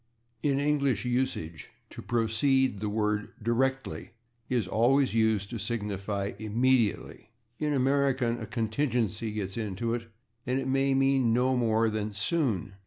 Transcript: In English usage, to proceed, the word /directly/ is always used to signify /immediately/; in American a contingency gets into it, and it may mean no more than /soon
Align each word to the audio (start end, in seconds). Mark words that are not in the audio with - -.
In 0.41 0.59
English 0.59 1.05
usage, 1.05 1.69
to 1.91 2.01
proceed, 2.01 2.79
the 2.79 2.89
word 2.89 3.33
/directly/ 3.39 4.09
is 4.49 4.65
always 4.67 5.13
used 5.13 5.51
to 5.51 5.59
signify 5.59 6.31
/immediately/; 6.31 7.27
in 7.59 7.71
American 7.73 8.39
a 8.39 8.47
contingency 8.47 9.31
gets 9.31 9.57
into 9.57 9.93
it, 9.93 10.07
and 10.47 10.59
it 10.59 10.67
may 10.67 10.95
mean 10.95 11.33
no 11.33 11.55
more 11.55 11.87
than 11.91 12.13
/soon 12.13 12.71